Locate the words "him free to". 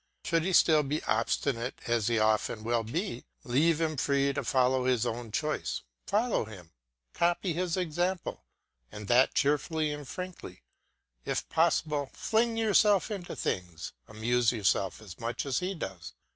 3.79-4.43